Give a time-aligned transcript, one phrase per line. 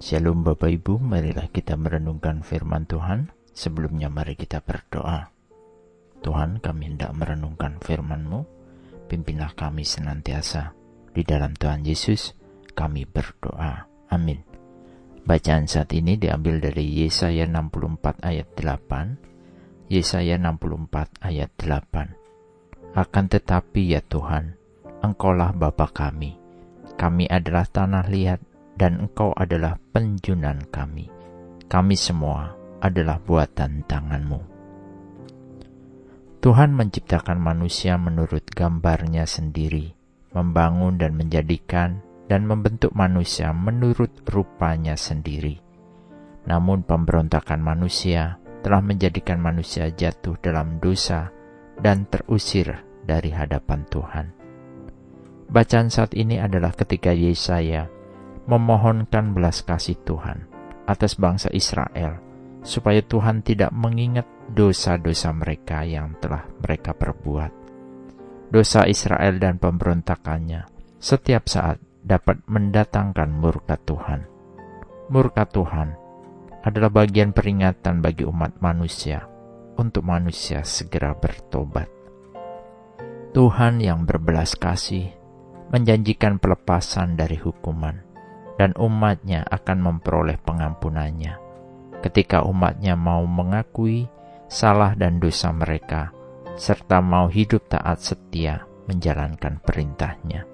[0.00, 3.36] Shalom Bapak Ibu, marilah kita merenungkan firman Tuhan.
[3.52, 5.28] Sebelumnya mari kita berdoa.
[6.24, 8.40] Tuhan kami hendak merenungkan firman-Mu,
[9.12, 10.72] pimpinlah kami senantiasa.
[11.12, 12.32] Di dalam Tuhan Yesus
[12.72, 13.84] kami berdoa.
[14.08, 14.40] Amin.
[15.28, 19.92] Bacaan saat ini diambil dari Yesaya 64 ayat 8.
[19.92, 22.96] Yesaya 64 ayat 8.
[22.96, 24.56] Akan tetapi ya Tuhan,
[25.04, 26.40] Engkaulah Bapa kami.
[26.96, 28.49] Kami adalah tanah liat
[28.80, 31.12] dan engkau adalah penjunan kami.
[31.68, 34.40] Kami semua adalah buatan tanganmu.
[36.40, 39.92] Tuhan menciptakan manusia menurut gambarnya sendiri,
[40.32, 42.00] membangun dan menjadikan
[42.32, 45.60] dan membentuk manusia menurut rupanya sendiri.
[46.48, 51.28] Namun pemberontakan manusia telah menjadikan manusia jatuh dalam dosa
[51.76, 52.72] dan terusir
[53.04, 54.26] dari hadapan Tuhan.
[55.52, 57.99] Bacaan saat ini adalah ketika Yesaya
[58.50, 60.50] memohonkan belas kasih Tuhan
[60.90, 62.18] atas bangsa Israel,
[62.66, 67.52] supaya Tuhan tidak mengingat dosa-dosa mereka yang telah mereka perbuat.
[68.50, 70.66] Dosa Israel dan pemberontakannya
[70.98, 74.26] setiap saat dapat mendatangkan murka Tuhan.
[75.14, 75.94] Murka Tuhan
[76.66, 79.30] adalah bagian peringatan bagi umat manusia
[79.78, 81.86] untuk manusia segera bertobat.
[83.30, 85.14] Tuhan yang berbelas kasih
[85.70, 88.09] menjanjikan pelepasan dari hukuman
[88.60, 91.40] dan umatnya akan memperoleh pengampunannya.
[92.04, 94.04] Ketika umatnya mau mengakui
[94.52, 96.12] salah dan dosa mereka,
[96.60, 100.44] serta mau hidup taat setia menjalankan perintahnya.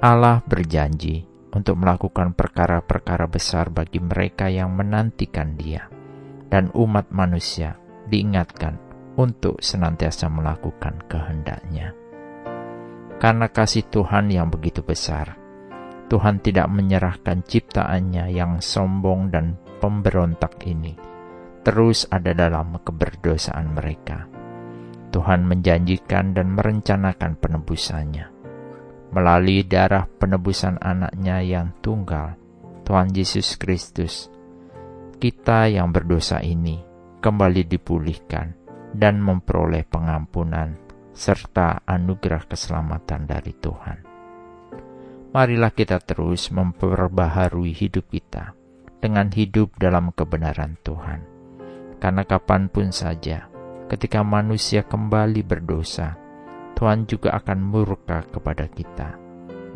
[0.00, 5.84] Allah berjanji untuk melakukan perkara-perkara besar bagi mereka yang menantikan dia,
[6.48, 7.76] dan umat manusia
[8.08, 8.80] diingatkan
[9.20, 11.92] untuk senantiasa melakukan kehendaknya.
[13.20, 15.39] Karena kasih Tuhan yang begitu besar,
[16.10, 21.10] Tuhan tidak menyerahkan ciptaannya yang sombong dan pemberontak ini
[21.60, 24.26] terus ada dalam keberdosaan mereka.
[25.10, 28.26] Tuhan menjanjikan dan merencanakan penebusannya.
[29.10, 32.38] Melalui darah penebusan anaknya yang tunggal,
[32.86, 34.30] Tuhan Yesus Kristus,
[35.18, 36.78] kita yang berdosa ini
[37.18, 38.54] kembali dipulihkan
[38.94, 40.78] dan memperoleh pengampunan
[41.10, 44.09] serta anugerah keselamatan dari Tuhan
[45.30, 48.58] marilah kita terus memperbaharui hidup kita
[48.98, 51.22] dengan hidup dalam kebenaran Tuhan.
[52.02, 53.46] Karena kapan pun saja,
[53.86, 56.18] ketika manusia kembali berdosa,
[56.74, 59.14] Tuhan juga akan murka kepada kita.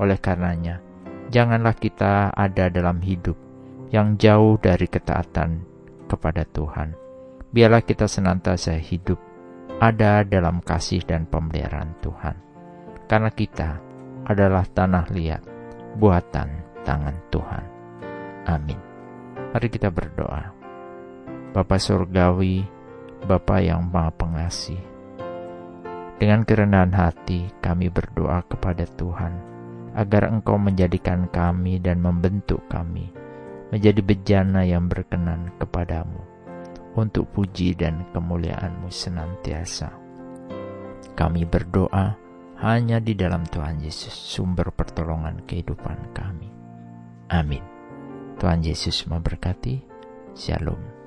[0.00, 0.81] Oleh karenanya,
[1.31, 3.36] janganlah kita ada dalam hidup
[3.94, 5.62] yang jauh dari ketaatan
[6.10, 6.97] kepada Tuhan.
[7.54, 9.21] Biarlah kita senantiasa hidup
[9.78, 12.36] ada dalam kasih dan pemeliharaan Tuhan.
[13.06, 13.94] Karena kita
[14.25, 15.43] adalah tanah liat,
[15.97, 16.49] buatan
[16.85, 17.65] tangan Tuhan.
[18.49, 18.81] Amin.
[19.53, 20.53] Mari kita berdoa.
[21.55, 22.67] Bapa Surgawi,
[23.25, 24.95] Bapa yang Maha Pengasih,
[26.15, 29.34] dengan kerendahan hati kami berdoa kepada Tuhan,
[29.99, 33.11] agar Engkau menjadikan kami dan membentuk kami
[33.75, 36.23] menjadi bejana yang berkenan kepadamu,
[36.95, 39.91] untuk puji dan kemuliaan-Mu senantiasa.
[41.19, 42.15] Kami berdoa,
[42.65, 46.49] hanya di dalam Tuhan Yesus sumber pertolongan kehidupan kami.
[47.29, 47.61] Amin.
[48.41, 49.85] Tuhan Yesus memberkati.
[50.33, 51.03] Shalom.